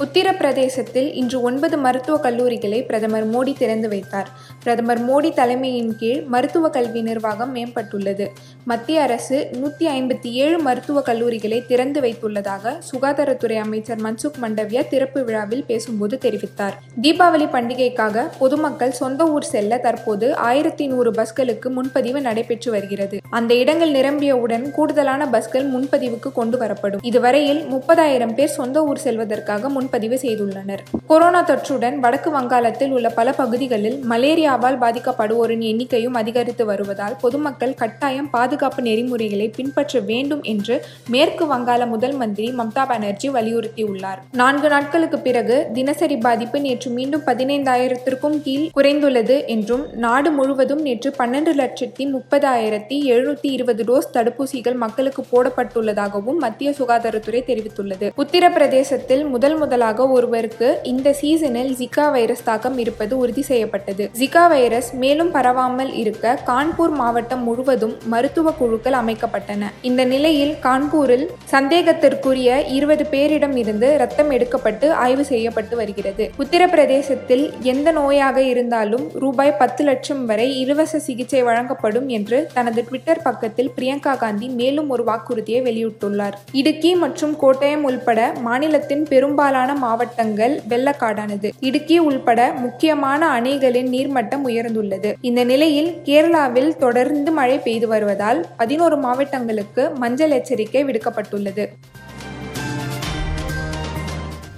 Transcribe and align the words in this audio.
உத்தரப்பிரதேசத்தில் 0.00 1.14
இன்று 1.14 1.42
ஒன்பது 1.42 1.76
மருத்துவக் 1.76 2.22
கல்லூரிகளை 2.22 2.84
பிரதமர் 2.84 3.30
மோடி 3.30 3.56
திறந்து 3.56 3.88
வைத்தார். 3.88 4.28
பிரதமர் 4.62 5.10
மோடி 5.10 5.34
தலைமையின் 5.34 5.96
கீழ் 5.96 6.22
மருத்துவ 6.22 6.68
கல்வி 6.68 7.02
நிர்வாகம் 7.02 7.54
மேம்பட்டுள்ளது. 7.56 8.26
மத்திய 8.64 9.02
அரசு 9.02 9.48
நூற்றி 9.52 9.86
ஐம்பத்தி 9.86 10.30
ஏழு 10.30 10.58
மருத்துவக் 10.58 11.08
கல்லூரிகளை 11.08 11.66
திறந்து 11.66 12.00
வைத்துள்ளதாக 12.00 12.78
சுகாதாரத்துறை 12.92 13.56
அமைச்சர் 13.56 14.00
மன்சுக் 14.00 14.38
மண்டவியா 14.42 14.88
திறப்பு 14.88 15.24
விழாவில் 15.24 15.64
பேசும்போது 15.64 16.18
தெரிவித்தார். 16.22 16.76
தீபாவளி 17.02 17.46
பண்டிகைக்காக 17.46 18.26
பொதுமக்கள் 18.38 18.92
சொந்த 18.92 19.24
ஊர் 19.24 19.44
செல்ல 19.44 19.78
தற்போது 19.78 20.36
ஆயிரத்தி 20.36 20.86
நூறு 20.86 21.10
பஸ்களுக்கு 21.10 21.68
முன்பதிவு 21.68 22.20
நடைபெற்று 22.20 22.70
வருகிறது. 22.70 23.18
அந்த 23.30 23.54
இடங்கள் 23.54 23.92
நிரம்பியவுடன் 23.92 24.70
கூடுதலான 24.70 25.28
பஸ்கள் 25.28 25.72
முன்பதிவுக்கு 25.72 26.32
கொண்டு 26.32 26.58
வரப்படும். 26.58 26.98
இதுவரையில் 27.02 27.64
முப்பதாயிரம் 27.72 28.34
பேர் 28.34 28.48
சொந்த 28.48 28.84
ஊர் 28.84 28.98
செல்வதற்காக 28.98 29.68
முன் 29.68 29.88
பதிவு 29.90 30.18
செய்துள்ளனர். 30.22 30.82
கொரோனா 31.06 31.40
தொற்றுடன் 31.44 31.98
வடக்கு 31.98 32.30
வங்காளத்தில் 32.30 32.92
உள்ள 32.92 33.08
பல 33.08 33.32
பகுதிகளில் 33.32 33.98
மலேரியாவால் 34.10 34.78
பாதிக்கப்படுவோரின் 34.84 35.64
எண்ணிக்கையும் 35.70 36.18
அதிகரித்து 36.22 36.64
வருவதால் 36.64 37.16
பொதுமக்கள் 37.20 37.74
கட்டாயம் 37.74 38.30
பாதுகாப்பு 38.30 38.82
நெறிமுறைகளை 38.82 39.48
பின்பற்ற 39.56 40.00
வேண்டும் 40.10 40.42
என்று 40.52 40.76
மேற்கு 41.08 41.46
வங்காள 41.46 41.86
முதல் 41.86 42.16
மந்திரி 42.22 42.48
மம்தா 42.58 42.84
பானர்ஜி 42.88 43.30
வலியுறுத்தியுள்ளார். 43.30 44.20
நான்கு 44.32 44.68
நாட்களுக்கு 44.68 45.18
பிறகு 45.18 45.56
தினசரி 45.72 46.16
பாதிப்பு 46.16 46.60
நேற்று 46.60 46.90
மீண்டும் 46.90 47.26
பதினைந்தாயிரத்திற்கும் 47.26 48.36
கீழ் 48.42 48.66
குறைந்துள்ளது 48.76 49.38
என்றும் 49.46 49.84
நாடு 50.06 50.30
முழுவதும் 50.30 50.82
நேற்று 50.82 51.14
பன்னெண்டு 51.18 51.52
லட்சத்தி 51.62 52.06
முப்பதாயிரத்தி 52.14 52.98
எழுநூத்தி 53.12 53.50
இருபது 53.56 53.84
டோஸ் 53.84 54.10
தடுப்பூசிகள் 54.14 54.78
மக்களுக்கு 54.84 55.24
போடப்பட்டுள்ளதாகவும் 55.32 56.38
மத்திய 56.38 56.70
சுகாதாரத்துறை 56.70 57.42
தெரிவித்துள்ளது. 57.50 58.06
உத்தரப்பிரதேசத்தில் 58.16 59.24
முதல் 59.28 59.56
முதல் 59.58 59.79
கூடுதலாக 59.80 60.06
ஒருவருக்கு 60.16 60.68
இந்த 60.90 61.08
சீசனில் 61.20 61.70
ஜிகா 61.78 62.06
வைரஸ் 62.14 62.42
தாக்கம் 62.48 62.76
இருப்பது 62.82 63.12
உறுதி 63.22 63.42
செய்யப்பட்டது. 63.48 64.04
ஜிகா 64.18 64.42
வைரஸ் 64.52 64.88
மேலும் 65.02 65.30
பரவாமல் 65.36 65.92
இருக்க 66.02 66.34
கான்பூர் 66.48 66.94
மாவட்டம் 67.00 67.42
முழுவதும் 67.48 67.94
மருத்துவ 68.12 68.52
குழுக்கள் 68.58 68.96
அமைக்கப்பட்டன. 69.00 69.70
இந்த 69.88 70.02
நிலையில் 70.12 70.52
கான்பூரில் 70.66 71.24
சந்தேகத்திற்குரிய 71.52 72.58
இருபது 72.76 73.06
பேரிடம் 73.14 73.56
இருந்து 73.62 73.90
ரத்தம் 74.02 74.32
எடுக்கப்பட்டு 74.36 74.88
ஆய்வு 75.04 75.24
செய்யப்பட்டு 75.30 75.76
வருகிறது. 75.80 76.26
உத்தரப்பிரதேசத்தில் 76.44 77.44
எந்த 77.72 77.88
நோயாக 78.00 78.38
இருந்தாலும் 78.52 79.06
ரூபாய் 79.24 79.54
பத்து 79.62 79.84
லட்சம் 79.90 80.22
வரை 80.32 80.48
இலவச 80.62 81.02
சிகிச்சை 81.06 81.42
வழங்கப்படும் 81.48 82.08
என்று 82.18 82.40
தனது 82.58 82.82
ட்விட்டர் 82.90 83.24
பக்கத்தில் 83.28 83.72
பிரியங்கா 83.78 84.14
காந்தி 84.24 84.48
மேலும் 84.60 84.90
ஒரு 84.96 85.04
வாக்குறுதியை 85.10 85.62
வெளியிட்டுள்ளார். 85.70 86.38
இடுக்கி 86.60 86.92
மற்றும் 87.06 87.34
கோட்டயம் 87.44 87.86
உள்பட 87.90 88.20
மாநிலத்தின் 88.48 89.06
பெரும்பாலான 89.10 89.68
பெரும்பாலான 89.70 89.96
மாவட்டங்கள் 89.96 90.62
வெள்ளக்காடானது. 90.68 91.50
இடுக்கி 91.60 91.98
உள்பட 91.98 92.52
முக்கியமான 92.52 93.40
அணைகளின் 93.40 93.90
நீர்மட்டம் 93.94 94.46
உயர்ந்துள்ளது. 94.46 95.14
இந்த 95.20 95.44
நிலையில் 95.44 96.00
கேரளாவில் 96.04 96.76
தொடர்ந்து 96.76 97.30
மழை 97.30 97.58
பெய்து 97.58 97.88
வருவதால் 97.88 98.46
பதினோரு 98.56 98.96
மாவட்டங்களுக்கு 98.96 99.90
மஞ்சள் 99.90 100.30
எச்சரிக்கை 100.30 100.84
விடுக்கப்பட்டுள்ளது. 100.84 101.68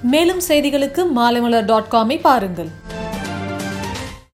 மேலும் 0.02 0.40
செய்திகளுக்கு 0.48 1.04
மாலைமலர் 1.16 1.64
டாட் 1.64 1.90
காமை 1.90 2.20
பாருங்கள். 2.20 2.70